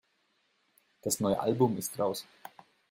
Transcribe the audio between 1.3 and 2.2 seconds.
Album ist